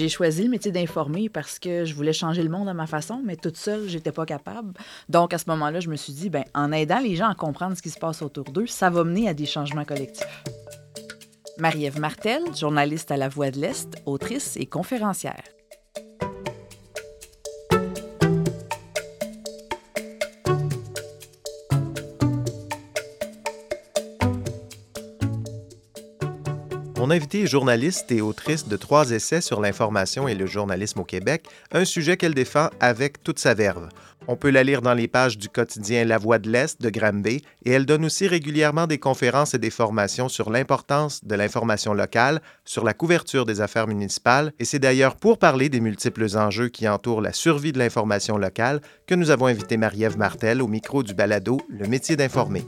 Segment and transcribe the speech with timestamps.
[0.00, 3.20] j'ai choisi le métier d'informer parce que je voulais changer le monde à ma façon,
[3.22, 4.72] mais toute seule, j'étais pas capable.
[5.10, 7.76] Donc, à ce moment-là, je me suis dit, ben, en aidant les gens à comprendre
[7.76, 10.42] ce qui se passe autour d'eux, ça va mener à des changements collectifs.
[11.58, 15.42] Marie-Ève Martel, journaliste à La Voix de l'Est, autrice et conférencière.
[27.10, 31.04] Mon invité est journaliste et autrice de trois essais sur l'information et le journalisme au
[31.04, 33.88] Québec, un sujet qu'elle défend avec toute sa verve.
[34.28, 37.42] On peut la lire dans les pages du quotidien La Voix de l'Est de Granby
[37.64, 42.40] et elle donne aussi régulièrement des conférences et des formations sur l'importance de l'information locale,
[42.64, 46.86] sur la couverture des affaires municipales et c'est d'ailleurs pour parler des multiples enjeux qui
[46.86, 51.14] entourent la survie de l'information locale que nous avons invité Marie-Ève Martel au micro du
[51.14, 52.62] balado Le métier d'informer.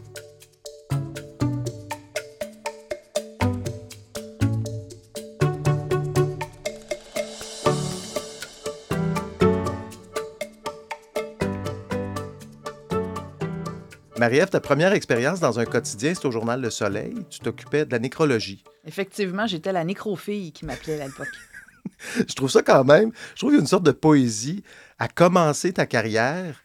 [14.22, 17.12] Marie-Ève, ta première expérience dans un quotidien, c'est au journal Le Soleil.
[17.28, 18.62] Tu t'occupais de la nécrologie.
[18.84, 21.26] Effectivement, j'étais la nécrophile qui m'appelait à l'époque.
[22.28, 24.62] je trouve ça quand même, je trouve qu'il y a une sorte de poésie
[25.00, 26.61] à commencer ta carrière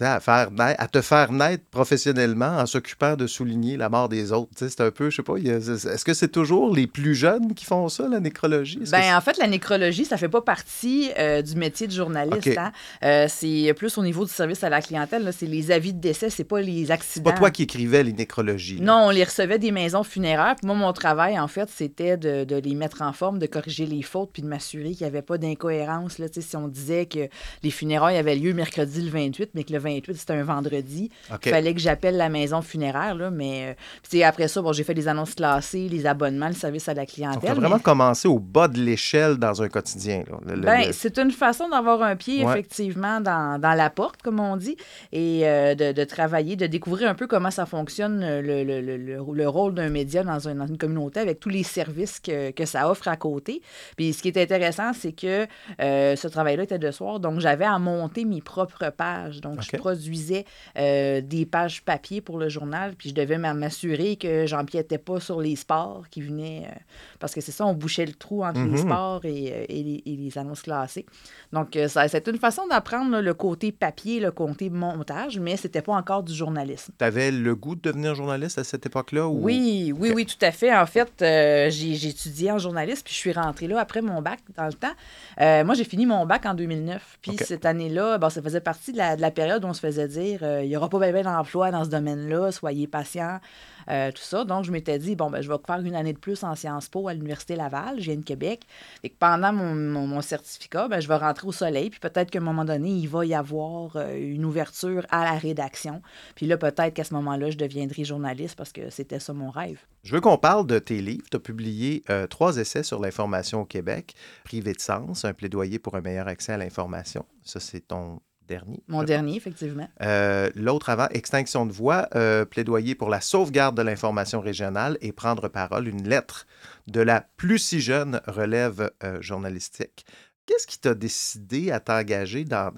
[0.00, 4.50] à, faire à te faire naître professionnellement en s'occupant de souligner la mort des autres.
[4.56, 7.88] C'est un peu, je sais pas, est-ce que c'est toujours les plus jeunes qui font
[7.88, 8.80] ça, la nécrologie?
[8.90, 12.56] Ben, en fait, la nécrologie, ça fait pas partie euh, du métier de journaliste.
[12.56, 12.72] Hein.
[13.04, 15.30] Euh, c'est plus au niveau du service à la clientèle.
[15.36, 17.30] C'est les avis de décès, c'est pas les accidents.
[17.30, 18.80] pas toi qui écrivais les nécrologies.
[18.80, 20.56] Non, on les recevait des maisons funéraires.
[20.62, 24.02] moi, mon travail, en fait, c'était de, de, les mettre en forme, de corriger les
[24.02, 26.20] fautes, puis de m'assurer qu'il n'y avait pas d'incohérence.
[26.32, 27.28] Si on disait que
[27.62, 31.10] les funérailles avaient lieu mercredi le 28, mais que le 28, c'était un vendredi.
[31.44, 33.76] Il fallait que j'appelle la maison funéraire, là, mais
[34.14, 37.06] euh, après ça, bon, j'ai fait des annonces classées, les abonnements, le service à la
[37.06, 37.40] clientèle.
[37.42, 40.24] Tu as vraiment commencé au bas de l'échelle dans un quotidien.
[40.44, 44.76] Ben, c'est une façon d'avoir un pied, effectivement, dans, dans, la porte, comme on dit,
[45.12, 48.80] et euh, de, de, travailler, de découvrir un peu comment ça fonctionne, euh, le, le,
[48.80, 52.50] le, le rôle d'un média dans, un, dans, une communauté avec tous les services que,
[52.50, 53.62] que, ça offre à côté.
[53.96, 55.46] Puis ce qui est intéressant, c'est que
[55.78, 59.40] ce travail-là était de soir, donc j'avais à monter mes propres pages.
[59.40, 60.44] Donc, je produisais
[60.78, 65.40] euh, des pages papier pour le journal, puis je devais m'assurer que j'empiétais pas sur
[65.40, 66.78] les sports qui venaient, euh,
[67.18, 68.76] parce que c'est ça, on bouchait le trou entre les mhm.
[68.78, 71.04] sports et, euh, et, les, annonces classées.
[71.52, 75.92] Donc, ça, c'est une façon d'apprendre le côté papier, le côté montage, mais c'était pas
[75.92, 76.92] encore du journalisme.
[76.98, 79.28] Tu avais le goût de devenir journaliste à cette époque-là?
[79.28, 79.44] Ou...
[79.44, 80.74] Oui, oui, oui, tout à fait.
[80.74, 84.66] En fait, j'ai étudié en journalisme, puis je suis rentrée là après mon bac, dans
[84.66, 84.94] le temps.
[85.38, 88.98] moi, j'ai fini mon bac en 2009, puis cette année-là, bon, ça faisait partie de
[88.98, 91.70] la, de la période on se faisait dire euh, il n'y aura pas bien d'emploi
[91.70, 93.40] dans ce domaine-là, soyez patient,
[93.88, 94.44] euh, tout ça.
[94.44, 96.88] Donc, je m'étais dit bon, ben, je vais faire une année de plus en Sciences
[96.88, 98.62] Po à l'Université Laval, je viens de Québec.
[99.02, 102.64] Et pendant mon, certificat, ben, je vais rentrer au soleil, puis peut-être qu'à un moment
[102.64, 106.02] donné, il va y avoir euh, une ouverture à la rédaction.
[106.34, 109.80] Puis là, peut-être qu'à ce moment-là, je deviendrai journaliste parce que c'était ça mon rêve.
[110.04, 111.24] Je veux qu'on parle de tes livres.
[111.30, 114.14] Tu as publié trois essais sur l'information au Québec,
[114.44, 117.24] Privé de sens, un plaidoyer pour un meilleur accès à l'information.
[117.44, 118.20] Ça, c'est ton
[118.52, 118.82] dernier.
[118.88, 119.88] Mon dernier, effectivement.
[120.02, 125.12] Euh, l'autre avant, Extinction de voix, euh, plaidoyer pour la sauvegarde de l'information régionale et
[125.12, 126.46] prendre parole, une lettre
[126.86, 130.04] de la plus si jeune relève euh, journalistique.
[130.46, 132.70] Qu'est-ce qui t'a décidé à t'engager dans...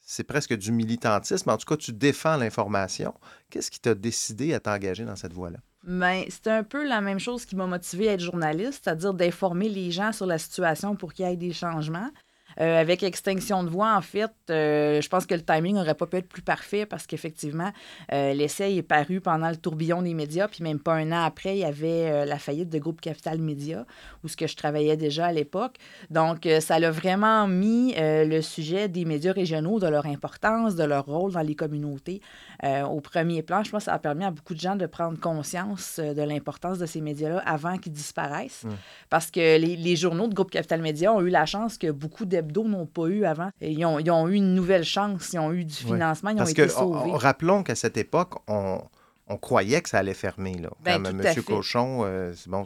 [0.00, 1.48] C'est presque du militantisme.
[1.50, 3.14] En tout cas, tu défends l'information.
[3.48, 5.58] Qu'est-ce qui t'a décidé à t'engager dans cette voie-là?
[5.84, 9.68] Bien, c'est un peu la même chose qui m'a motivé à être journaliste, c'est-à-dire d'informer
[9.68, 12.10] les gens sur la situation pour qu'il y ait des changements.
[12.58, 16.06] Euh, avec Extinction de voix, en fait, euh, je pense que le timing n'aurait pas
[16.06, 17.70] pu être plus parfait parce qu'effectivement,
[18.12, 21.56] euh, l'essai est paru pendant le tourbillon des médias, puis même pas un an après,
[21.56, 23.86] il y avait la faillite de Groupe Capital Média,
[24.24, 25.76] où ce que je travaillais déjà à l'époque.
[26.10, 31.06] Donc, ça l'a vraiment mis le sujet des médias régionaux, de leur importance, de leur
[31.06, 32.20] rôle dans les communautés
[32.62, 33.62] au premier plan.
[33.62, 36.78] Je pense que ça a permis à beaucoup de gens de prendre conscience de l'importance
[36.78, 38.64] de ces médias-là avant qu'ils disparaissent.
[38.64, 38.70] Mmh.
[39.08, 42.24] Parce que les, les, journaux de Groupe Capital Média ont eu la chance que beaucoup
[42.24, 43.50] de n'ont pas eu avant.
[43.60, 46.46] ils, ont, ils, ont, eu une nouvelle chance, ils ont eu du financement, ils ont
[46.46, 47.12] été sauvés.
[47.14, 48.80] rappelons qu'à cette époque, on,
[49.30, 50.54] on croyait que ça allait fermer.
[50.54, 50.70] Là.
[50.82, 51.42] Ben, Comme M.
[51.44, 52.64] Cochon, euh, bon,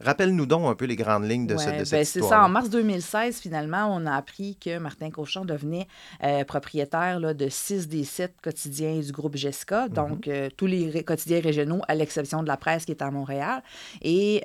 [0.00, 2.04] rappelle-nous donc un peu les grandes lignes de, cette histoire.
[2.04, 2.42] C'est ça.
[2.42, 5.86] En mars 2016, finalement, on a appris que Martin Cochon devenait
[6.24, 9.92] euh, propriétaire là, de six des sept quotidiens du groupe Jessica, mhm.
[9.92, 13.62] donc euh, tous les quotidiens régionaux, à l'exception de la presse qui est à Montréal.
[14.00, 14.40] Et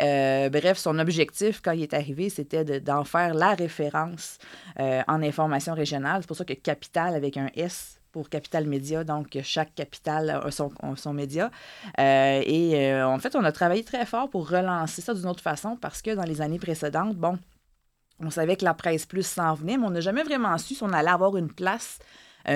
[0.52, 4.40] bref, son objectif, quand il est arrivé, c'était d'en faire la référence
[4.78, 6.22] en information régionale.
[6.22, 9.04] C'est pour ça que Capital, avec un S, pour Capital Média.
[9.04, 11.52] Donc, chaque capital a son, son média.
[12.00, 15.44] Euh, et euh, en fait, on a travaillé très fort pour relancer ça d'une autre
[15.44, 17.38] façon parce que dans les années précédentes, bon,
[18.22, 20.84] On savait que la presse plus s'en venait, mais on n'a jamais vraiment su si
[20.84, 22.00] on allait avoir une place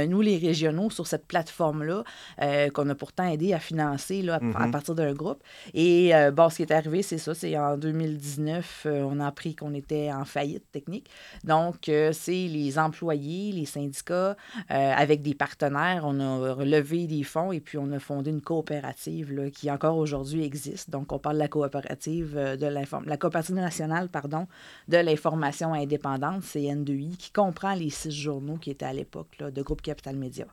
[0.07, 2.03] nous, les régionaux, sur cette plateforme-là,
[2.41, 4.71] euh, qu'on a pourtant aidé à financer là, à, Mhm.
[4.71, 5.43] partir d'un groupe.
[5.73, 9.27] Et euh, bon, ce qui est arrivé, c'est ça, c'est en 2019, euh, on a
[9.27, 11.09] appris qu'on était en faillite technique.
[11.43, 14.35] Donc, euh, c'est les employés, les syndicats,
[14.71, 18.41] euh, avec des partenaires, on a relevé des fonds et puis on a fondé une
[18.41, 20.89] coopérative là, qui encore aujourd'hui existe.
[20.89, 24.47] Donc, on parle de la coopérative euh, de la coopérative nationale, pardon,
[24.87, 29.78] de l'information indépendante, CN2I, qui comprend les six journaux qui étaient à l'époque de Groupe
[29.81, 30.47] Capital Média.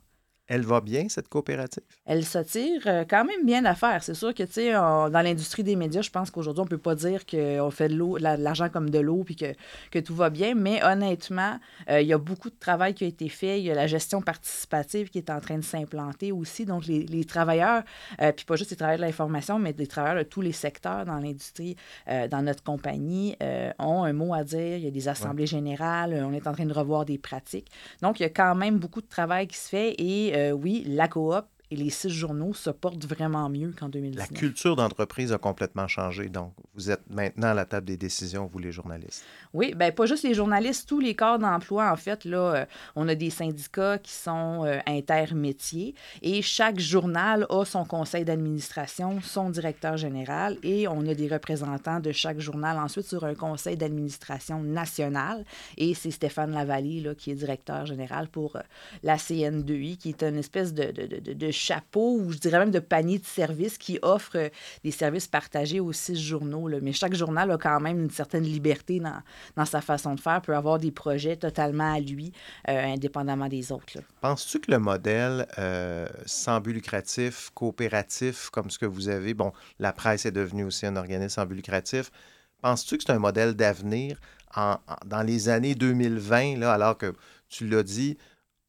[0.48, 1.82] Elle va bien, cette coopérative?
[2.04, 4.02] Elle se tire euh, quand même bien d'affaires.
[4.02, 6.94] C'est sûr que, tu sais, dans l'industrie des médias, je pense qu'aujourd'hui, on peut pas
[6.94, 9.54] dire qu'on fait de l'argent comme de l'eau puis que,
[9.90, 11.58] que tout va bien, mais honnêtement,
[11.90, 13.58] euh, il y a beaucoup de travail qui a été fait.
[13.58, 16.64] Il y a la gestion participative qui est en train de s'implanter aussi.
[16.64, 17.82] Donc, les, les travailleurs,
[18.20, 21.04] euh, puis pas juste les travailleurs de l'information, mais des travailleurs de tous les secteurs
[21.04, 21.76] dans l'industrie,
[22.08, 23.36] euh, dans notre compagnie,
[23.78, 24.76] ont un mot à dire.
[24.76, 26.22] Il y a des assemblées générales.
[26.24, 27.70] On est en train de revoir des pratiques.
[28.02, 30.84] Donc, il y a quand même beaucoup de travail qui se fait et euh, oui,
[30.86, 34.32] la coop et les six journaux se portent vraiment mieux qu'en La 2019.
[34.32, 36.28] culture d'entreprise a complètement changé.
[36.28, 39.24] Donc, vous êtes maintenant à la table des décisions, vous les journalistes.
[39.52, 42.64] Oui, ben pas juste les journalistes, tous les corps d'emploi, en fait, là, euh,
[42.94, 49.20] on a des syndicats qui sont euh, intermétiers et chaque journal a son conseil d'administration,
[49.22, 53.76] son directeur général et on a des représentants de chaque journal ensuite sur un conseil
[53.76, 55.44] d'administration national
[55.76, 58.60] et c'est Stéphane Lavallée là, qui est directeur général pour euh,
[59.02, 62.70] la CN2I qui est une espèce de, de, de- de chapeau ou je dirais même
[62.70, 64.48] de panier de services qui offre euh,
[64.84, 66.68] des services partagés aux six journaux.
[66.68, 66.78] là.
[66.82, 69.20] Mais chaque journal a quand même une certaine liberté dans,
[69.56, 72.32] dans sa façon de faire, peut avoir des projets totalement à lui,
[72.68, 73.98] euh, indépendamment des autres.
[74.20, 79.52] Penses-tu que le modèle euh, sans but lucratif, coopératif, comme ce que vous avez, bon,
[79.78, 82.10] la presse est devenue aussi un organisme sans but lucratif,
[82.62, 84.20] penses-tu que c'est un modèle d'avenir
[84.54, 87.14] en- en- dans les années 2020, là, alors que
[87.48, 88.16] tu l'as dit,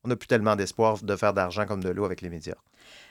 [0.04, 2.56] on n'a plus tellement d'espoir de faire d'argent comme de l'eau avec les médias?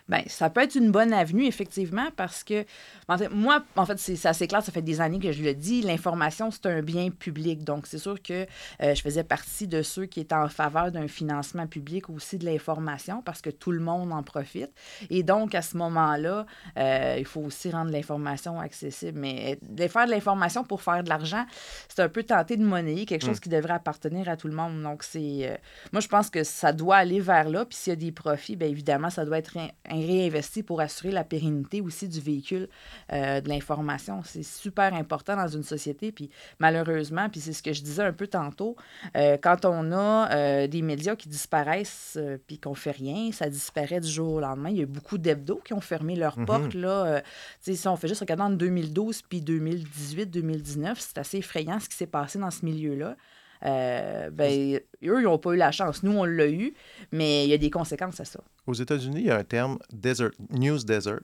[0.08, 2.64] Bien, ça peut être une bonne avenue, effectivement, parce que,
[3.08, 5.52] en fait, moi, en fait, c'est assez clair, ça fait des années que je le
[5.52, 7.64] dis, l'information, c'est un bien public.
[7.64, 8.46] Donc, c'est sûr que
[8.82, 12.44] euh, je faisais partie de ceux qui étaient en faveur d'un financement public aussi de
[12.44, 14.70] l'information, parce que tout le monde en profite.
[15.10, 16.46] Et donc, à ce moment-là,
[16.78, 19.18] euh, il faut aussi rendre l'information accessible.
[19.18, 21.44] Mais de faire de l'information pour faire de l'argent,
[21.88, 24.80] c'est un peu tenter de monnayer quelque chose qui devrait appartenir à tout le monde.
[24.84, 25.48] Donc, c'est.
[25.50, 25.56] euh,
[25.92, 27.64] moi, je pense que ça doit aller vers là.
[27.64, 29.56] Puis s'il y a des profits, bien évidemment, ça doit être
[30.04, 32.68] réinvesti pour assurer la pérennité aussi du véhicule
[33.12, 34.22] euh, de l'information.
[34.24, 36.12] C'est super important dans une société.
[36.12, 38.76] Puis malheureusement, puis c'est ce que je disais un peu tantôt,
[39.16, 44.00] euh, quand on a euh, des médias qui disparaissent puis qu'on fait rien, ça disparaît
[44.00, 44.70] du jour au lendemain.
[44.70, 46.46] Il y a beaucoup d'hebdos qui ont fermé leurs Mhm.
[46.46, 46.74] portes.
[46.74, 47.22] Là,
[47.60, 51.96] si on fait juste regarder en 2012 puis 2018, 2019, c'est assez effrayant ce qui
[51.96, 53.16] s'est passé dans ce milieu-là.
[53.64, 56.02] Euh, ben, eux, ils n'ont pas eu la chance.
[56.02, 56.74] Nous, on l'a eu,
[57.12, 58.40] mais il y a des conséquences à ça.
[58.66, 61.20] Aux États-Unis, il y a un terme desert, news desert,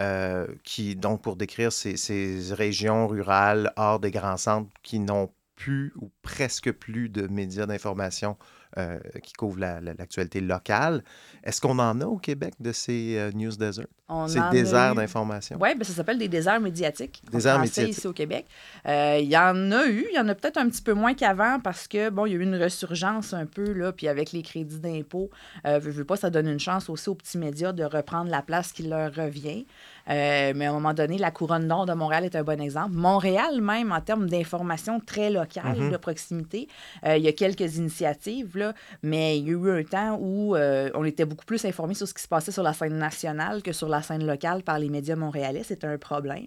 [0.00, 5.30] euh, qui, donc, pour décrire ces, ces régions rurales hors des grands centres qui n'ont
[5.56, 8.36] plus ou presque plus de médias d'information
[8.78, 11.02] euh, qui la- la- l'actualité locale.
[11.42, 14.96] Est-ce qu'on en a au Québec de ces euh, news desert, On ces déserts eu-
[14.96, 15.58] d'information?
[15.60, 17.22] Oui, ben ça s'appelle des déserts médiatiques.
[17.30, 17.96] Déserts médiatiques.
[17.98, 18.46] ici au Québec.
[18.86, 21.14] Euh, Il y en a eu, il y en a peut-être un petit peu moins
[21.14, 24.32] qu'avant parce que, bon, il y a eu une resurgence un peu, là, puis avec
[24.32, 25.30] les crédits d'impôt,
[25.64, 28.72] veux, veux pas, ça donne une chance aussi aux petits médias de reprendre la place
[28.72, 29.66] qui leur revient.
[30.10, 32.92] Euh, mais à un moment donné, la couronne nord de Montréal est un bon exemple.
[32.94, 35.90] Montréal, même, en termes d'information très locale, Mhm.
[35.92, 36.68] de proximité,
[37.06, 40.54] euh, il y a quelques initiatives, là, mais il y a eu un temps où
[40.56, 43.62] euh, on était beaucoup plus informés sur ce qui se passait sur la scène nationale
[43.62, 45.62] que sur la scène locale par les médias montréalais.
[45.62, 46.46] C'était un problème.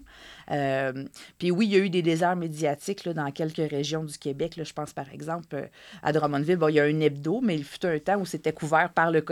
[1.37, 4.55] Puis oui, il y a eu des déserts médiatiques là, dans quelques régions du Québec.
[4.55, 5.69] Là, je pense par exemple
[6.03, 8.53] à Drummondville, bon, il y a un hebdo, mais il fut un temps où c'était
[8.53, 9.23] couvert par le,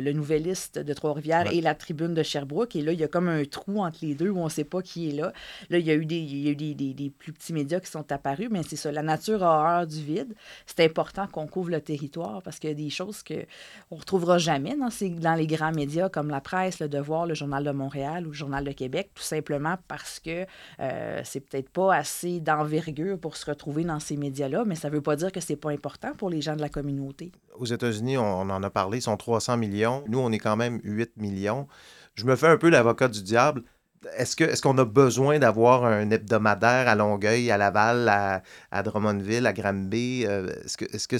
[0.00, 1.56] le Nouvelliste de Trois-Rivières Ouais.
[1.56, 2.76] et la Tribune de Sherbrooke.
[2.76, 4.64] Et là, il y a comme un trou entre les deux où on ne sait
[4.64, 5.32] pas qui est là.
[5.70, 8.92] Là, il y a eu des, plus petits médias qui sont apparus, mais c'est ça,
[8.92, 10.34] la nature a horreur du vide.
[10.66, 13.34] C'est important qu'on couvre le territoire parce qu'il y a des choses qu'on
[13.90, 17.34] ne retrouvera jamais dans, ces, dans les grands médias comme la presse, le Devoir, le
[17.34, 20.46] Journal de Montréal ou le Journal de Québec, tout simplement parce que
[20.80, 24.94] euh, c'est peut-être pas assez d'envergure pour se retrouver dans ces médias-là, mais ça ne
[24.94, 27.32] veut pas dire que c'est pas important pour les gens de la communauté.
[27.56, 30.04] Aux États-Unis, on en a parlé, ils sont 300 millions.
[30.08, 31.66] Nous, on est quand même 8 millions.
[32.14, 33.62] Je me fais un peu l'avocat du diable.
[34.18, 39.52] Est-ce qu'on a besoin d'avoir un hebdomadaire à Longueuil, à Laval, à, à Drummondville, à
[39.54, 40.24] Granby?
[40.26, 41.16] Euh, est-ce que est-ce que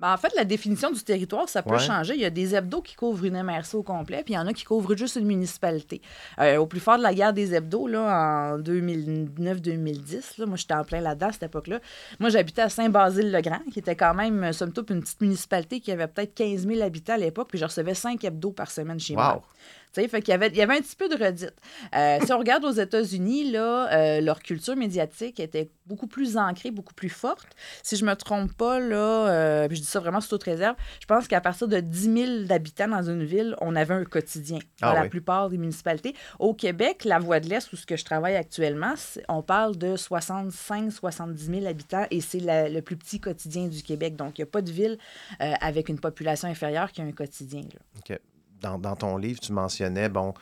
[0.00, 1.78] Ben, en fait, la définition du territoire, ça peut Ouais.
[1.78, 2.14] changer.
[2.14, 4.46] Il y a des hebdos qui couvrent une MRC au complet, puis il y en
[4.48, 6.00] a qui couvrent juste une municipalité.
[6.40, 10.74] Euh, au plus fort de la guerre des hebdos, là, en 2009-2010, là, moi, j'étais
[10.74, 11.80] en plein là-dedans à cette époque-là.
[12.18, 15.92] Moi, j'habitais à Saint-Basile-le-Grand, qui était quand même, euh, somme toute, une petite municipalité qui
[15.92, 19.14] avait peut-être 15 000 habitants à l'époque, puis je recevais 5 hebdos par semaine chez
[19.14, 19.34] moi.
[19.34, 19.42] Wow!
[19.42, 21.52] Tu sais, fait qu'il y avait, il y avait un petit peu de redite.
[21.94, 26.70] Euh, si on regarde aux États-Unis, là, euh, leur culture médiatique était beaucoup plus ancrée,
[26.70, 27.48] beaucoup plus forte.
[27.82, 30.76] Si je me trompe pas, là, euh, puis je dis ça vraiment sous toute réserve,
[31.00, 34.58] je pense qu'à partir de 10 000 habitants dans une ville, on avait un quotidien
[34.80, 35.08] dans Ah la oui.
[35.08, 36.14] plupart des municipalités.
[36.38, 38.94] Au Québec, la Voie de l'Est, où ce que je travaille actuellement,
[39.28, 44.16] on parle de 65-70 000 habitants et c'est le plus petit quotidien du Québec.
[44.16, 44.98] Donc, il n'y a pas de ville
[45.40, 47.62] euh, avec une population inférieure qui a un quotidien.
[47.62, 47.80] là.
[47.98, 48.18] OK.
[48.62, 50.34] Dans, ton livre, tu mentionnais, bon,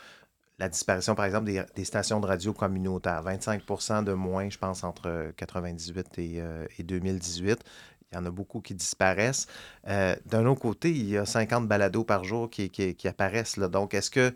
[0.59, 3.23] la disparition, par exemple, des, stations de radio communautaires.
[3.23, 7.63] 25% de moins, je pense, entre 98 et, euh, et 2018.
[8.11, 9.47] Il y en a beaucoup qui disparaissent.
[9.87, 12.69] Euh, D'un autre côté, il y a 50 balados par jour qui,
[13.05, 13.57] apparaissent.
[13.57, 14.33] Donc, est-ce que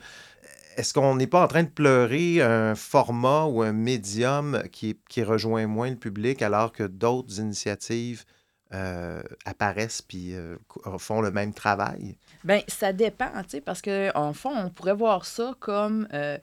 [0.78, 5.68] est-ce qu'on n'est pas en train de pleurer un format ou un médium qui, rejoint
[5.68, 8.26] moins le public alors que d'autres initiatives
[8.74, 10.58] euh, apparaissent puis euh,
[10.98, 12.18] font le même travail?
[12.46, 16.08] Ben, ça dépend, tu sais, parce qu'en fond, on pourrait voir ça comme.
[16.14, 16.38] euh,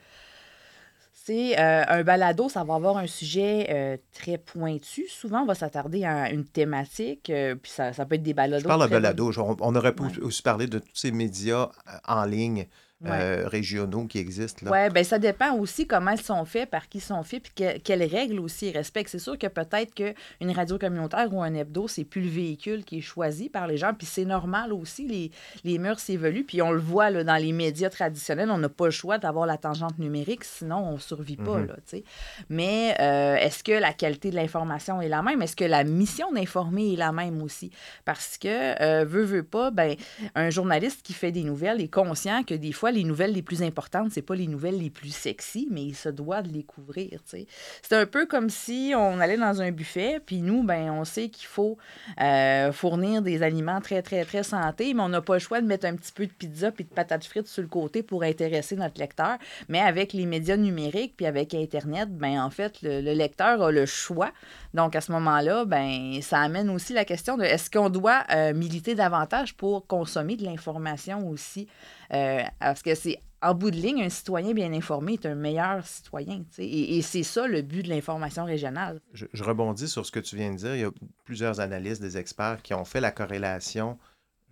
[1.25, 5.07] c'est euh, un balado, ça va avoir un sujet euh, très pointu.
[5.09, 8.65] Souvent, on va s'attarder à une thématique, euh, puis ça, ça peut être des balados.
[8.65, 9.31] Je parle de balado.
[9.39, 10.19] On, on aurait pu Ouais.
[10.23, 11.69] aussi parler de tous ces médias
[12.09, 12.67] en ligne
[13.05, 13.11] Ouais.
[13.13, 14.67] euh, régionaux qui existent.
[14.67, 14.71] Là.
[14.87, 17.53] Oui, ben ça dépend aussi comment ils sont faits, par qui ils sont faits, puis
[17.57, 19.11] que- quelles règles aussi ils respectent.
[19.11, 22.99] C'est sûr que peut-être qu'une radio communautaire ou un hebdo, c'est plus le véhicule qui
[22.99, 25.31] est choisi par les gens, puis c'est normal aussi, les,
[25.65, 28.85] les murs s'évoluent, puis on le voit là, dans les médias traditionnels, on n'a pas
[28.85, 31.59] le choix d'avoir la tangente numérique, sinon on ne survit pas.
[31.59, 31.67] Mhm.
[31.67, 32.05] là, tu sais.
[32.49, 35.43] Mais euh, est-ce que la qualité de l'information est la même?
[35.43, 37.71] Est-ce que la mission d'informer est la même aussi?
[38.05, 39.97] Parce que, euh, veut, veut pas, ben,
[40.35, 43.63] un journaliste qui fait des nouvelles est conscient que des fois, les nouvelles les plus
[43.63, 47.21] importantes, c'est pas les nouvelles les plus sexy, mais il se doit de les couvrir.
[47.25, 51.29] C'est un peu comme si on allait dans un buffet, puis nous, ben, on sait
[51.29, 51.79] qu'il faut
[52.21, 55.67] euh, fournir des aliments très, très, très santé, mais on n'a pas le choix de
[55.67, 58.77] mettre un petit peu de pizza puis de patates frites sur le côté pour intéresser
[58.77, 59.39] notre lecteur.
[59.69, 63.71] Mais avec les médias numériques puis avec Internet, ben, en fait, le, le lecteur a
[63.71, 64.31] le choix.
[64.75, 68.55] Donc, à ce moment-là, ben, ça amène aussi la question de est-ce qu'on doit euh,
[68.55, 71.69] militer davantage pour consommer de l'information aussi?
[72.13, 75.85] Euh, parce que c'est en bout de ligne, un citoyen bien informé est un meilleur
[75.85, 76.45] citoyen.
[76.59, 79.01] Et, et c'est ça le but de l'information régionale.
[79.15, 80.77] Je, je rebondis sur ce que tu viens de dire.
[80.77, 80.93] Il y a
[81.25, 83.99] plusieurs analystes, des experts qui ont fait la corrélation,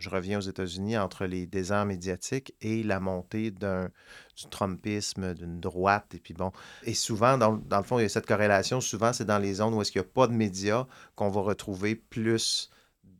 [0.00, 3.90] je reviens aux États-Unis, entre les déserts médiatiques et la montée d'un,
[4.34, 6.14] du Trumpisme, d'une droite.
[6.14, 6.50] Et puis bon.
[6.84, 8.80] Et souvent, dans, dans le fond, il y a cette corrélation.
[8.80, 11.42] Souvent, c'est dans les zones où est-ce qu'il n'y a pas de médias qu'on va
[11.42, 12.70] retrouver plus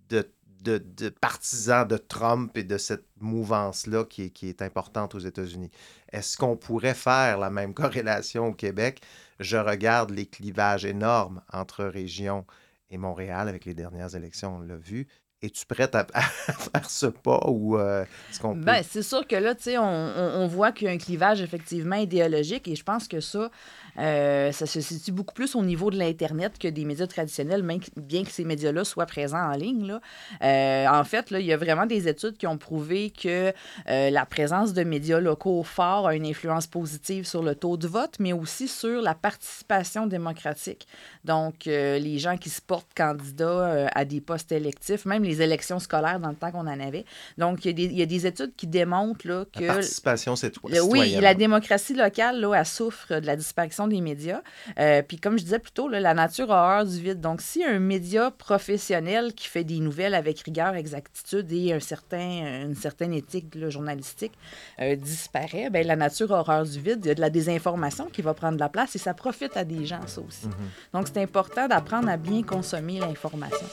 [0.08, 0.28] de,
[0.60, 5.18] de, de partisans de Trump et de cette mouvance-là qui est, qui est importante aux
[5.20, 5.70] États-Unis.
[6.12, 9.00] Est-ce qu'on pourrait faire la même corrélation au Québec?
[9.38, 12.44] Je regarde les clivages énormes entre région
[12.90, 15.06] et Montréal avec les dernières élections, on l'a vu.
[15.42, 18.60] Es-tu prête à, à faire ce pas ou euh, est-ce qu'on peut...
[18.60, 20.98] Ben, c'est sûr que là, tu sais, on, on- on voit qu'il y a un
[20.98, 23.50] clivage effectivement idéologique et je pense que ça,
[23.98, 27.80] euh, ça se situe beaucoup plus au niveau de l'Internet que des médias traditionnels, même
[27.96, 29.86] bien que ces médias-là soient présents en ligne.
[29.86, 30.00] Là.
[30.42, 33.52] Euh, en fait, là, il y a vraiment des études qui ont prouvé que
[33.88, 37.86] euh, la présence de médias locaux forts a une influence positive sur le taux de
[37.88, 40.86] vote, mais aussi sur la participation démocratique.
[41.24, 46.20] Donc, les gens qui se portent candidats à des postes électifs, même les élections scolaires
[46.20, 47.04] dans le temps qu'on en avait.
[47.38, 49.60] Donc, il y, a des- il y a des études qui démontrent là, que...
[49.64, 54.00] La participation cito- Le- oui, la démocratie locale, là, elle souffre de la disparition des
[54.00, 54.42] médias.
[54.78, 57.20] Euh, puis comme je disais plus tôt, là, la nature a horreur du vide.
[57.20, 62.64] Donc, si un média professionnel qui fait des nouvelles avec rigueur, exactitude et un certain,
[62.64, 64.32] une certaine éthique là, journalistique
[64.80, 67.00] euh, disparaît, ben, la nature a horreur du vide.
[67.04, 69.64] Il y a de la désinformation qui va prendre la place et ça profite à
[69.64, 70.48] des gens, ça aussi.
[70.92, 73.66] Donc, c'est important d'apprendre à bien consommer l'information.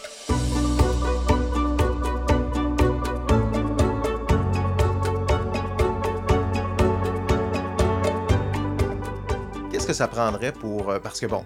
[9.87, 10.89] Que ça prendrait pour...
[10.89, 11.45] euh, Parce que bon,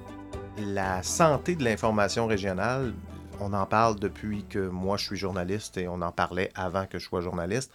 [0.57, 2.91] la santé de l'information régionale,
[3.39, 6.97] on en parle depuis que moi je suis journaliste et on en parlait avant que
[6.97, 7.71] je sois journaliste.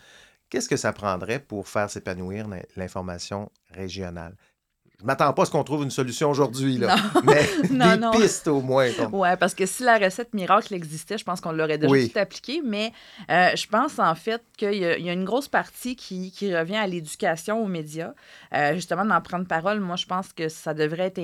[0.51, 4.35] Qu'est-ce que ça prendrait pour faire s'épanouir l'in- l'information régionale?
[4.99, 6.97] Je m'attends pas à ce qu'on trouve une solution aujourd'hui, là.
[7.25, 8.89] mais des pistes au moins.
[9.13, 12.63] Oui, parce que si la recette miracle existait, je pense qu'on l'aurait déjà tout appliqué.
[12.65, 12.93] Mais
[13.31, 17.63] euh, je pense en fait qu'il y, a une grosse partie qui, revient à l'éducation
[17.63, 18.15] aux médias.
[18.55, 21.21] Euh, justement, d'en prendre parole, moi, je pense que ça devrait être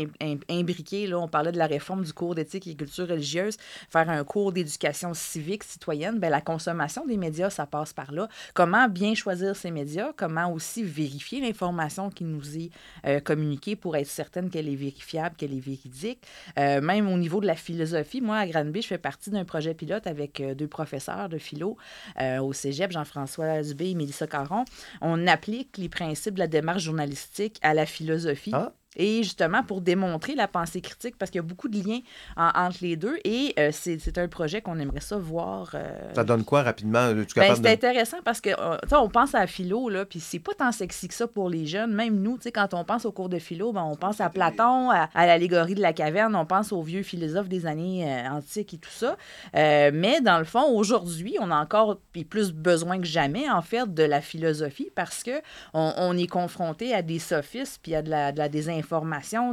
[0.51, 1.07] imbriqué.
[1.07, 3.57] Là, on parlait de la réforme du cours d'éthique et culture religieuse,
[3.89, 6.19] faire un cours d'éducation civique citoyenne.
[6.19, 8.29] Bien, la consommation des médias, ça passe par là.
[8.53, 10.13] Comment bien choisir ces médias?
[10.15, 12.71] Comment aussi vérifier l'information qui nous est
[13.07, 13.62] euh, communiquée?
[13.77, 16.21] Pour être certaine qu'elle est vérifiable, qu'elle est véridique.
[16.59, 19.75] Euh, même au niveau de la philosophie, moi, à Granby, je fais partie d'un projet
[19.75, 21.77] pilote avec euh, deux professeurs de philo
[22.21, 24.65] euh, au cégep, Jean-François Dubé et Mélissa Caron.
[25.01, 28.53] On applique les principes de la démarche journalistique à la philosophie.
[28.53, 28.73] Ah.
[28.97, 32.01] Et justement, pour démontrer la pensée critique, parce qu'il y a beaucoup de liens
[32.37, 35.71] entre les deux, et euh, c'est un projet qu'on aimerait ça voir.
[35.75, 37.13] Euh, ça donne quoi rapidement?
[37.13, 40.73] Ben, c'est intéressant parce que, euh, on pense à philo, là, puis c'est pas tant
[40.73, 41.95] sexy que ça pour les jeunes.
[41.95, 45.09] Même nous, quand on pense au cours de philo, ben, on pense à Platon, à,
[45.15, 49.17] l'allégorie de la caverne, on pense aux vieux philosophes des années antiques et tout ça.
[49.55, 54.03] mais dans le fond, aujourd'hui, on a encore plus besoin que jamais, en fait, de
[54.03, 55.41] la philosophie parce que
[55.73, 58.82] on, est confronté à des sophistes puis à de la, de la désinformation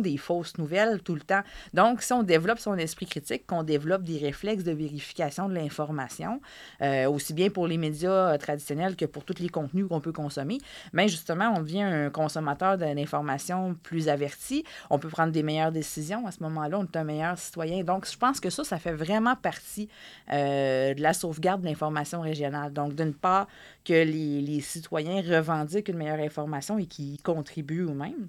[0.01, 1.41] des fausses nouvelles tout le temps.
[1.73, 6.41] Donc, si on développe son esprit critique, qu'on développe des réflexes de vérification de l'information,
[6.81, 10.11] euh, aussi bien pour les médias euh, traditionnels que pour tous les contenus qu'on peut
[10.11, 10.59] consommer,
[10.93, 14.63] mais justement, on devient un consommateur d'informations plus averti.
[14.89, 16.25] On peut prendre des meilleures décisions.
[16.27, 17.83] À ce moment-là, on est un meilleur citoyen.
[17.83, 19.89] Donc, je pense que ça, ça fait vraiment partie
[20.31, 22.73] euh, de la sauvegarde de l'information régionale.
[22.73, 23.47] Donc, d'une part,
[23.85, 28.27] que les, les citoyens revendiquent une meilleure information et qu'ils contribuent eux-mêmes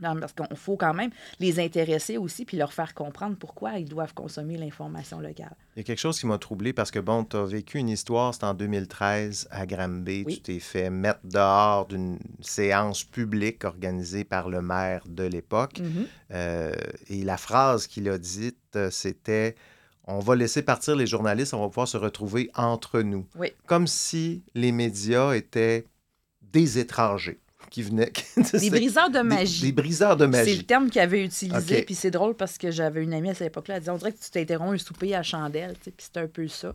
[0.00, 4.14] parce qu'il faut quand même les intéresser aussi puis leur faire comprendre pourquoi ils doivent
[4.14, 5.54] consommer l'information locale.
[5.76, 7.88] Il y a quelque chose qui m'a troublé parce que, bon, tu as vécu une
[7.88, 10.24] histoire, c'était en 2013 à Granby.
[10.26, 15.80] Tu t'es fait mettre dehors d'une séance publique organisée par le maire de l'époque.
[15.80, 16.06] Mm-hmm.
[16.32, 16.72] Euh,
[17.08, 19.54] et la phrase qu'il a dite, euh, c'était
[20.10, 23.26] on va laisser partir les journalistes, on va pouvoir se retrouver entre nous.
[23.66, 25.84] Comme si les médias étaient
[26.40, 27.40] des étrangers
[27.70, 28.12] qui venaient.
[28.52, 29.62] des briseurs de magie.
[29.62, 30.50] Des, briseurs de magie.
[30.50, 31.82] C'est le terme qu'il avait utilisé.
[31.82, 33.76] Puis c'est drôle parce que j'avais une amie à cette époque-là.
[33.76, 35.74] Elle disait On dirait que tu t'interromps un souper à chandelle.
[35.82, 36.74] Puis c'était un peu ça.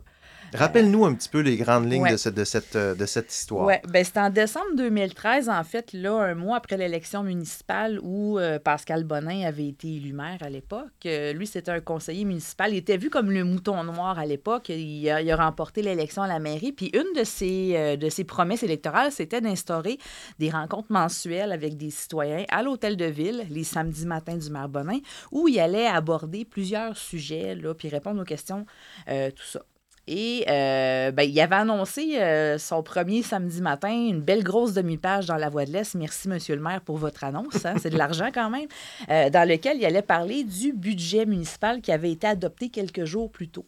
[0.54, 3.66] Rappelle-nous un petit peu les grandes lignes de, de, cette, euh, de cette histoire.
[3.66, 8.38] Oui, ben, c'était en décembre 2013, en fait, là, un mois après l'élection municipale où
[8.38, 10.92] euh, Pascal Bonin avait été élu maire à l'époque.
[11.06, 12.72] Euh, lui, c'était un conseiller municipal.
[12.72, 14.68] Il était vu comme le mouton noir à l'époque.
[14.68, 16.70] Il, a remporté l'élection à la mairie.
[16.70, 19.98] Puis une de ses, de ses promesses électorales, c'était d'instaurer
[20.38, 24.68] des rencontres mensuelles avec des citoyens à l'hôtel de ville, les samedis matins du maire
[24.68, 25.00] Bonin,
[25.32, 28.64] où il allait aborder plusieurs sujets, là, puis répondre aux questions,
[29.06, 29.60] tout ça.
[30.06, 35.26] Et euh, ben, il avait annoncé euh, son premier samedi matin, une belle grosse demi-page
[35.26, 35.94] dans La Voix de l'Est.
[35.94, 37.64] Merci, Monsieur le maire, pour votre annonce.
[37.64, 38.68] Hein, c'est de l'argent quand même.
[39.08, 43.30] Euh, dans lequel il allait parler du budget municipal qui avait été adopté quelques jours
[43.30, 43.64] plus tôt.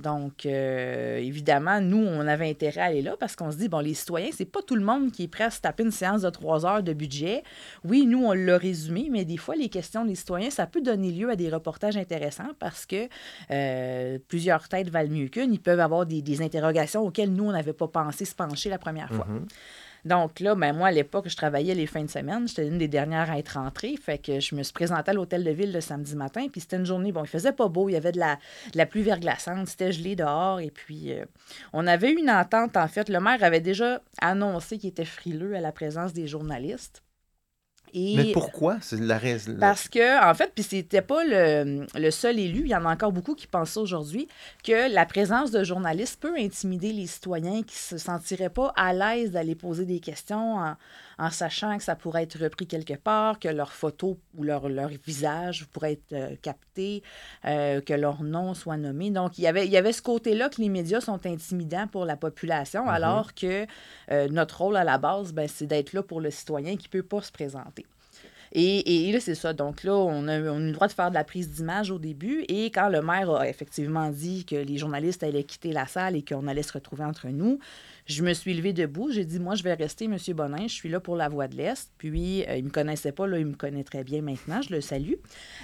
[0.00, 3.80] Donc, euh, évidemment, nous, on avait intérêt à aller là parce qu'on se dit, bon,
[3.80, 6.22] les citoyens, c'est pas tout le monde qui est prêt à se taper une séance
[6.22, 7.42] de trois heures de budget.
[7.84, 11.10] Oui, nous, on l'a résumé, mais des fois, les questions des citoyens, ça peut donner
[11.10, 13.08] lieu à des reportages intéressants parce que
[13.50, 15.52] euh, plusieurs têtes valent mieux qu'une.
[15.52, 19.08] Ils peuvent avoir des, interrogations auxquelles nous, on n'avait pas pensé se pencher la première
[19.12, 19.26] fois.
[19.26, 19.48] Mm-hmm.
[20.04, 22.48] Donc là, ben, moi, à l'époque, je travaillais les fins de semaine.
[22.48, 23.96] J'étais une des dernières à être rentrée.
[23.96, 26.46] Fait que je me suis présentée à l'hôtel de ville le samedi matin.
[26.50, 27.88] Puis c'était une journée, bon, il faisait pas beau.
[27.88, 28.38] Il y avait de la,
[28.74, 29.68] la pluie verglaçante.
[29.68, 30.60] C'était gelé dehors.
[30.60, 31.24] Et puis, euh,
[31.72, 33.08] on avait eu une entente, en fait.
[33.08, 37.02] Le maire avait déjà annoncé qu'il était frileux à la présence des journalistes.
[37.94, 38.78] Mais pourquoi?
[38.80, 39.56] C'est la raison.
[39.58, 42.92] Parce que, en fait, puis c'était pas le, le, seul élu, il y en a
[42.92, 44.28] encore beaucoup qui pensent aujourd'hui,
[44.64, 49.30] que la présence de journalistes peut intimider les citoyens qui se sentiraient pas à l'aise
[49.30, 50.76] d'aller poser des questions en,
[51.18, 54.90] en, sachant que ça pourrait être repris quelque part, que leur photo ou leur, leur
[55.04, 57.02] visage pourrait être euh, capté,
[57.44, 59.10] euh, que leur nom soit nommé.
[59.10, 62.04] Donc, il y avait, il y avait ce côté-là que les médias sont intimidants pour
[62.04, 62.94] la population, mm-hmm.
[62.94, 63.66] alors que
[64.10, 67.02] euh, notre rôle à la base, ben, c'est d'être là pour le citoyen qui peut
[67.02, 67.79] pas se présenter.
[68.52, 69.52] Et, là, c'est ça.
[69.52, 71.90] Donc là, on a, on a eu le droit de faire de la prise d'image
[71.90, 72.44] au début.
[72.48, 76.24] Et quand le maire a effectivement dit que les journalistes allaient quitter la salle et
[76.24, 77.60] qu'on allait se retrouver entre nous,
[78.10, 79.10] je me suis levée debout.
[79.10, 80.16] J'ai dit, moi, je vais rester, M.
[80.34, 80.66] Bonin.
[80.66, 81.90] Je suis là pour la Voix de l'Est.
[81.98, 83.26] Puis, euh, il ne me connaissait pas.
[83.26, 84.60] Là, il me connaît très bien maintenant.
[84.62, 85.14] Je le salue.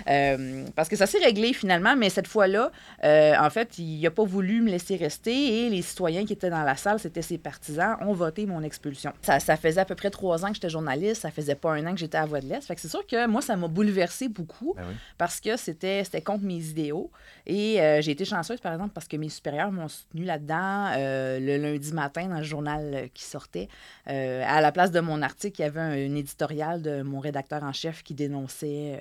[0.09, 1.97] Euh, parce que ça s'est réglé finalement.
[1.97, 2.71] Mais cette fois-là,
[3.05, 5.67] euh, en fait, il n'a pas voulu me laisser rester.
[5.67, 9.13] Et les citoyens qui étaient dans la salle, c'était ses partisans, ont voté mon expulsion.
[9.23, 11.23] Ça, ça faisait à peu près trois ans que j'étais journaliste.
[11.23, 12.65] Ça faisait pas un an que j'étais à la Voix de l'Est.
[12.67, 14.75] Fait que c'est sûr que moi, ça m'a bouleversé beaucoup.
[14.77, 14.85] Ben
[15.19, 17.11] parce que c'était contre mes idéaux.
[17.47, 21.93] Et j'ai été chanceuse, par exemple, parce que mes supérieurs m'ont soutenu là-dedans le lundi
[21.93, 23.69] matin dans le journal qui sortait.
[24.07, 27.73] à la place de mon article, il y avait un, éditorial de mon rédacteur en
[27.73, 28.99] chef qui dénonçait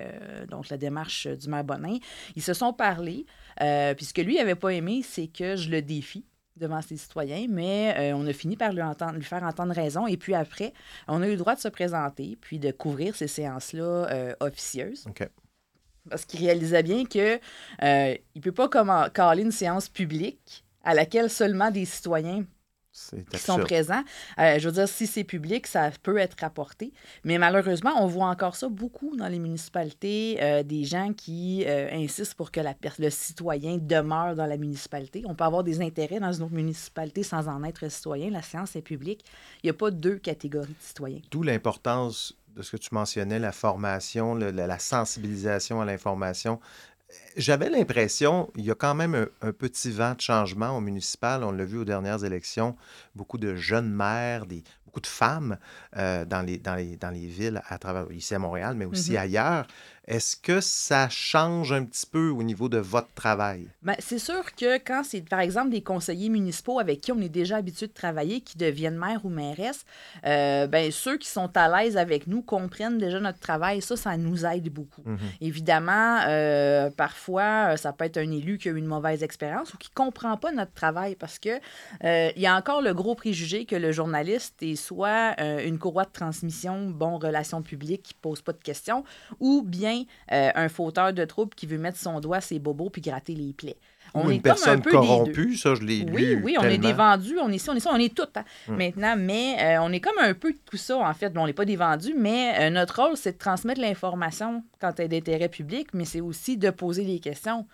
[0.48, 1.98] donc la démarche du maire Bonin.
[2.34, 3.26] Ils se sont parlé.
[3.58, 6.24] puis ce que lui n'avait pas aimé, c'est que je le défie
[6.56, 10.06] devant ses citoyens, mais euh, on a fini par lui, entendre, lui faire entendre raison.
[10.06, 10.72] Et puis après,
[11.08, 15.06] on a eu le droit de se présenter, puis de couvrir ces séances-là euh, officieuses.
[16.08, 17.40] Parce qu'il réalisait bien qu'il
[17.82, 18.68] euh, ne peut pas
[19.10, 22.44] caler une séance publique à laquelle seulement des citoyens
[23.30, 24.02] qui sont présents.
[24.38, 26.92] Euh, je veux dire, si c'est public, ça peut être rapporté.
[27.24, 31.88] Mais malheureusement, on voit encore ça beaucoup dans les municipalités, euh, des gens qui euh,
[31.92, 35.22] insistent pour que la, le citoyen demeure dans la municipalité.
[35.26, 38.30] On peut avoir des intérêts dans une autre municipalité sans en être citoyen.
[38.30, 39.24] La science est publique.
[39.62, 41.20] Il n'y a pas deux catégories de citoyens.
[41.30, 46.58] D'où l'importance de ce que tu mentionnais, la formation, la sensibilisation à l'information
[47.36, 51.44] j'avais l'impression, il y a quand même un, petit vent de changement au municipal.
[51.44, 52.76] On l'a vu aux dernières élections,
[53.14, 55.58] beaucoup de jeunes maires, des, beaucoup de femmes
[55.96, 59.12] euh, dans, les, dans, les, dans les villes à travers, ici à Montréal, mais aussi
[59.12, 59.20] mm-hmm.
[59.20, 59.66] ailleurs.
[60.08, 63.68] Est-ce que ça change un petit peu au niveau de votre travail?
[63.82, 67.28] Bien, c'est sûr que quand c'est, par exemple, des conseillers municipaux avec qui on est
[67.28, 69.84] déjà habitué de travailler, qui deviennent maire ou mairesse,
[70.24, 73.82] euh, ben, ceux qui sont à l'aise avec nous comprennent déjà notre travail.
[73.82, 75.02] Ça, ça nous aide beaucoup.
[75.04, 75.18] Mhm.
[75.40, 79.74] Évidemment, euh, parfois, euh, ça peut être un élu qui a eu une mauvaise expérience
[79.74, 81.58] ou qui ne comprend pas notre travail parce que
[82.02, 86.12] il y a encore le gros préjugé que le journaliste est soit une courroie de
[86.12, 89.04] transmission, bon, relations publiques, qui ne pose pas de questions,
[89.40, 89.95] ou bien
[90.32, 93.34] euh, un fauteur de trouble qui veut mettre son doigt à ses bobos puis gratter
[93.34, 93.78] les plaies.
[94.14, 96.34] On est personne comme un peu corrompue, ça, je l'ai oui, lu.
[96.36, 98.22] Oui, oui, on est des vendus, on est ça, on est ça, on est tout
[98.34, 98.76] hein, hmm.
[98.76, 101.30] maintenant, mais euh, on est comme un peu tout ça, en fait.
[101.30, 104.98] Bon, on n'est pas des vendus, mais euh, notre rôle, c'est de transmettre l'information quand
[104.98, 107.66] elle est d'intérêt public, mais c'est aussi de poser des questions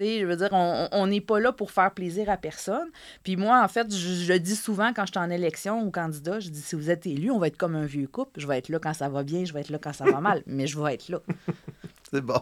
[0.00, 2.88] je veux dire, on n'est pas là pour faire plaisir à personne.
[3.22, 6.48] Puis moi, en fait, je, dis souvent quand je suis en élection ou candidat, je
[6.48, 8.40] dis si vous êtes élu, on va être comme un vieux couple.
[8.40, 10.20] Je vais être là quand ça va bien, je vais être là quand ça va
[10.20, 11.20] mal, mais je vais être là.
[12.10, 12.40] C'est bon.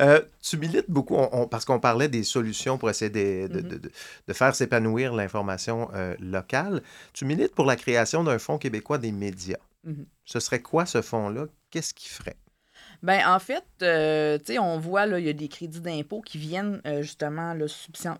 [0.00, 1.16] Euh, tu milites beaucoup,
[1.50, 3.90] parce qu'on parlait des solutions pour essayer de, de, mm-hmm.
[4.28, 6.82] de, faire s'épanouir l'information euh, locale.
[7.14, 9.56] Tu milites pour la création d'un fonds québécois des médias.
[9.86, 10.04] Mm-hmm.
[10.26, 11.46] Ce serait quoi ce fonds-là?
[11.70, 12.36] Qu'est-ce qu'il ferait?
[13.02, 16.20] Ben en fait, euh, tu sais, on voit, là, il y a des crédits d'impôt
[16.20, 17.66] qui viennent euh, justement là,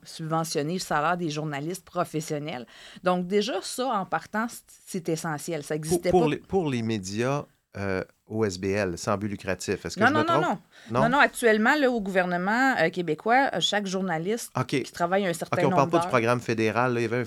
[0.05, 2.67] subventionner le salaire des journalistes professionnels.
[3.03, 4.47] Donc, déjà, ça, en partant,
[4.87, 5.63] c'est essentiel.
[5.63, 6.37] Ça existait pour, pas.
[6.49, 7.45] pour les médias,
[7.77, 9.85] euh, OSBL, sans but lucratif.
[9.85, 10.43] Est-ce que non, je non, me trompe?
[10.43, 10.59] Non,
[10.91, 11.09] non, non.
[11.09, 15.75] Non, actuellement, là, au gouvernement euh, québécois, euh, chaque journaliste qui travaille un certain nombre
[15.75, 16.95] on parle pas du programme fédéral.
[16.95, 17.25] Là, il, y avait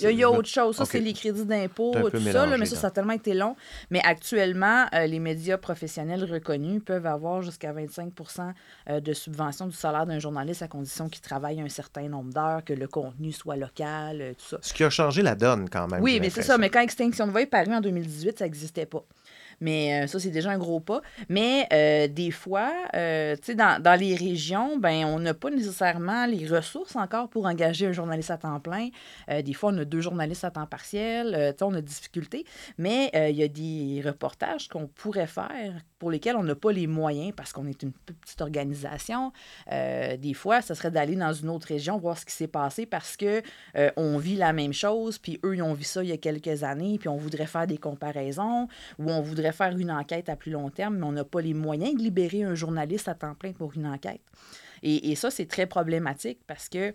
[0.00, 0.76] il, y a, autre chose.
[0.76, 2.46] Ça, c'est les crédits d'impôt, tout ça.
[2.46, 3.56] Là, mais ça, ça a tellement été long.
[3.90, 8.12] Mais actuellement, les médias professionnels reconnus peuvent avoir jusqu'à 25
[9.02, 12.72] de subvention du salaire d'un journaliste à condition qu'il travaille un certain nombre d'heures, que
[12.72, 14.58] le contenu soit local, tout ça.
[14.62, 16.02] Ce qui a changé la donne quand même.
[16.02, 16.56] Oui, mais c'est ça.
[16.56, 19.04] Mais quand Extinction de Voix est paru en 2018, ça n'existait pas.
[19.60, 21.00] Mais euh, ça, c'est déjà un gros pas.
[21.28, 25.50] Mais euh, des fois, euh, tu sais, dans, dans, les régions, ben, on n'a pas
[25.50, 28.88] nécessairement les ressources encore pour engager un journaliste à temps plein.
[29.28, 31.32] des fois, on a deux journalistes à temps partiel.
[31.32, 32.44] tu sais, on a des difficultés.
[32.76, 36.86] Mais il y a des reportages qu'on pourrait faire pour lesquels on n'a pas les
[36.86, 39.32] moyens parce qu'on est une petite organisation.
[39.70, 43.16] des fois, ce serait d'aller dans une autre région, voir ce qui s'est passé parce
[43.16, 43.42] que
[43.96, 46.62] on vit la même chose, puis eux, ils ont vu ça il y a quelques
[46.62, 50.52] années, puis on voudrait faire des comparaisons ou on voudrait faire une enquête à plus
[50.52, 53.52] long terme, mais on n'a pas les moyens de libérer un journaliste à temps plein
[53.52, 54.20] pour une enquête.
[54.82, 56.92] Et, ça, c'est très problématique parce que euh,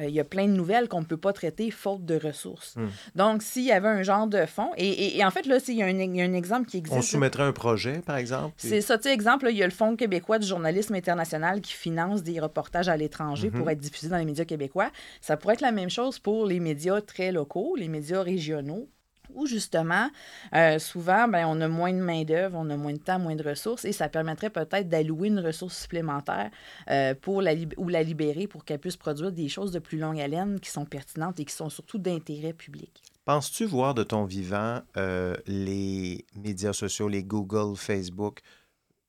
[0.00, 2.76] il y a plein de nouvelles qu'on ne peut pas traiter faute de ressources.
[2.76, 2.88] Hmm.
[3.14, 5.86] Donc, s'il y avait un genre de fonds, et, en fait, là, il y, a
[5.86, 6.96] un, exemple qui existe.
[6.96, 8.54] On soumettrait un projet, par exemple?
[8.56, 11.72] C'est ça, tu sais, exemple, il y a le Fonds québécois du journalisme international qui
[11.72, 13.72] finance des reportages à l'étranger pour mhm.
[13.72, 14.90] être diffusés dans les médias québécois.
[15.20, 18.88] Ça pourrait être la même chose pour les médias très locaux, les médias régionaux
[19.34, 20.10] où justement,
[20.54, 23.48] euh, souvent, ben, on a moins de main-d'œuvre, on a moins de temps, moins de
[23.48, 26.50] ressources, et ça permettrait peut-être d'allouer une ressource supplémentaire
[26.90, 30.20] euh, pour la ou la libérer pour qu'elle puisse produire des choses de plus longue
[30.20, 33.02] haleine qui sont pertinentes et qui sont surtout d'intérêt public.
[33.24, 38.40] Penses-tu voir de ton vivant euh, les médias sociaux, les Google, Facebook,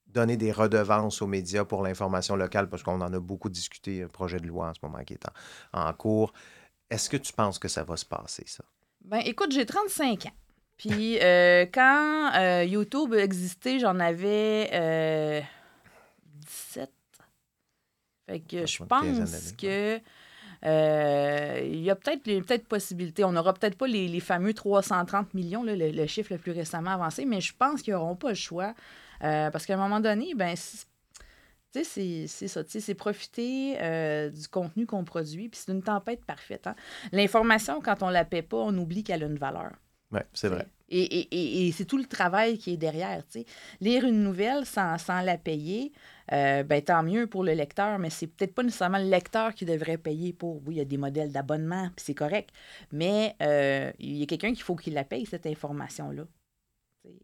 [0.08, 4.08] donner des redevances aux médias pour l'information locale, parce qu'on en a beaucoup discuté, un
[4.08, 5.26] projet de loi en ce moment qui est
[5.74, 6.34] en cours.
[6.90, 8.64] Est-ce que tu penses que ça va se passer, ça?
[9.08, 10.32] Ben, écoute, j'ai 35 ans.
[10.78, 15.44] Puis euh, quand euh, YouTube existait, j'en avais
[16.26, 16.82] 17.
[16.82, 17.24] Euh,
[18.28, 20.00] fait que je pense que
[20.64, 23.24] il y a peut-être peut possibilité.
[23.24, 27.40] On n'aura peut-être pas les, fameux 330 millions, le, chiffre le plus récemment avancé, mais
[27.40, 28.74] je pense qu'ils n'auront pas le choix.
[29.22, 30.54] parce qu'à un moment donné, ben,
[31.72, 32.64] c'est ça.
[32.64, 35.50] Tu sais, c'est profiter euh, du contenu qu'on produit.
[35.50, 36.68] Puis c'est une tempête parfaite.
[36.68, 36.76] Hein.
[37.12, 39.72] L'information, quand on la paie pas, on oublie qu'elle a une valeur.
[40.12, 40.68] Oui, c'est vrai.
[40.90, 43.22] Et, et, et, c'est tout le travail qui est derrière.
[43.82, 45.92] Lire une nouvelle sans, sans la payer,
[46.32, 49.66] euh, ben, tant mieux pour le lecteur, mais c'est peut-être pas nécessairement le lecteur qui
[49.66, 50.62] devrait payer pour.
[50.66, 52.52] Oui, il y a des modèles d'abonnement, puis c'est correct.
[52.94, 56.24] Mais euh, il y a quelqu'un qu'il faut qu'il la paye, cette information-là.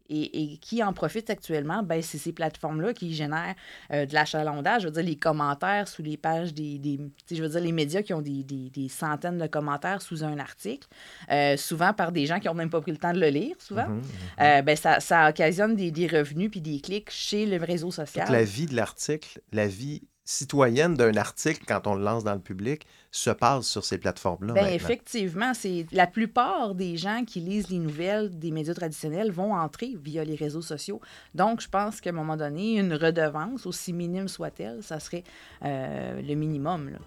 [0.08, 3.54] Et, qui en profite actuellement, ben, c'est ces plateformes-là qui génèrent
[3.90, 4.82] euh, de l'achalandage.
[4.82, 6.78] Je veux dire, les commentaires sous les pages des.
[6.78, 10.22] des je veux dire, les médias qui ont des, des, des centaines de commentaires sous
[10.22, 10.86] un article,
[11.30, 13.56] euh, souvent par des gens qui n'ont même pas pris le temps de le lire,
[13.58, 13.88] souvent.
[13.88, 14.02] Mhm, mhm.
[14.40, 18.30] Euh, ben, ça, ça, occasionne des, des, revenus puis des clics chez le réseau social.
[18.30, 22.40] la vie de l'article, la vie citoyenne d'un article, quand on le lance dans le
[22.40, 24.54] public, se passe sur ces plateformes-là.
[24.54, 29.54] Bien, effectivement, c'est la plupart des gens qui lisent les nouvelles des médias traditionnels vont
[29.54, 31.00] entrer via les réseaux sociaux.
[31.34, 35.24] Donc, je pense qu'à un moment donné, une redevance, aussi minime soit-elle, ça serait
[35.64, 36.90] euh, le minimum.
[36.90, 36.98] Là.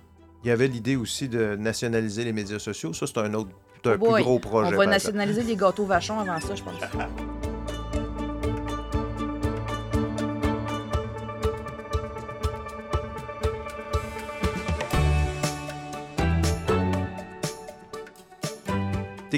[0.44, 2.94] Il y avait l'idée aussi de nationaliser les médias sociaux.
[2.94, 3.50] Ça, c'est un autre,
[3.86, 4.76] un oh plus gros projet.
[4.76, 6.76] On va nationaliser les gâteaux vachons avant ça, je pense.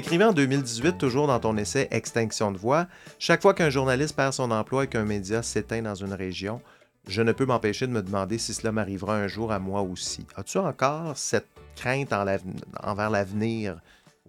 [0.00, 2.86] T'écrivais en 2018, toujours dans ton essai Extinction de voix,
[3.18, 6.62] chaque fois qu'un journaliste perd son emploi et qu'un média s'éteint dans une région,
[7.06, 10.26] je ne peux m'empêcher de me demander si cela m'arrivera un jour à moi aussi.
[10.36, 13.82] As-tu encore cette crainte envers l'avenir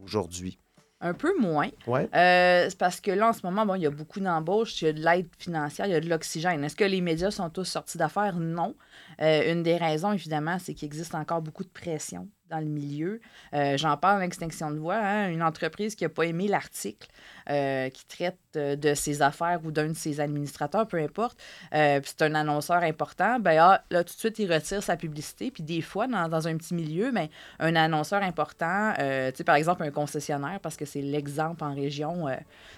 [0.03, 0.59] aujourd'hui?
[0.99, 1.69] Un peu moins.
[1.87, 2.09] Ouais.
[2.13, 4.87] Euh, parce que là, en ce moment, bon, il y a beaucoup d'embauches, il y
[4.89, 6.65] a de l'aide financière, il y a de l'oxygène.
[6.65, 8.35] Est-ce que les médias sont tous sortis d'affaires?
[8.35, 8.75] Non.
[9.21, 13.19] Euh, une des raisons, évidemment, c'est qu'il existe encore beaucoup de pression dans le milieu.
[13.53, 17.07] Euh, j'en parle en extinction de voix, hein, une entreprise qui n'a pas aimé l'article
[17.49, 21.37] euh, qui traite euh, de ses affaires ou d'un de ses administrateurs, peu importe,
[21.71, 25.49] c'est un annonceur important, ben ah, là, tout de suite, il retire sa publicité.
[25.49, 27.27] Puis des fois, dans, un petit milieu, ben,
[27.59, 29.03] un annonceur important, tu
[29.35, 32.35] sais, par exemple, un concessionnaire, parce que c'est l'exemple en région, tu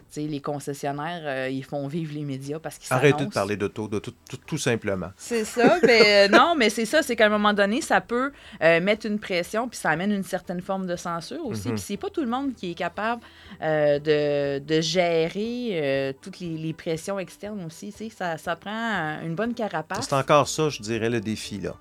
[0.10, 4.00] sais, les concessionnaires, ils font vivre les médias parce qu'ils Arrêtez de parler d'auto, de
[4.00, 4.14] tout,
[4.46, 5.12] tout, simplement.
[5.18, 8.32] C'est ça, mais non, mais c'est ça, c'est qu'à un moment donné, ça peut
[8.62, 11.68] mettre une pression puis ça amène une certaine forme de censure aussi.
[11.68, 11.76] Mhm.
[11.76, 13.22] Puis c'est pas tout le monde qui est capable
[13.62, 17.92] euh, de, gérer euh, toutes les, pressions externes aussi.
[18.10, 20.08] Ça, ça prend une bonne carapace.
[20.08, 21.76] C'est encore ça, je dirais, le défi, là.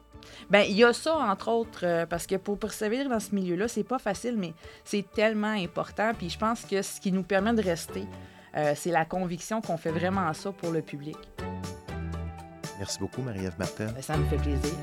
[0.50, 3.68] Ben, il y a ça, entre autres, euh, parce que pour persévérer dans ce milieu-là,
[3.68, 4.52] c'est pas facile, mais
[4.84, 6.12] c'est tellement important.
[6.16, 8.04] Puis je pense que ce qui nous permet de rester,
[8.74, 11.16] c'est la conviction qu'on fait vraiment ça pour le public.
[12.78, 13.86] Merci beaucoup, Marie-Ève Martin.
[13.86, 14.74] Ben, ça me fait plaisir.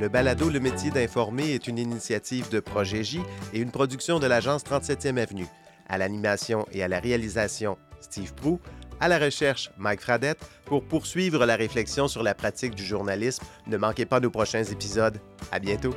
[0.00, 3.20] Le balado Le métier d'informer est une initiative de Projet J
[3.52, 5.46] et une production de l'agence 37e Avenue.
[5.90, 8.60] À l'animation et à la réalisation, Steve Prou.
[8.98, 10.40] À la recherche, Mike Fradette.
[10.64, 15.20] Pour poursuivre la réflexion sur la pratique du journalisme, ne manquez pas nos prochains épisodes.
[15.52, 15.94] À bientôt.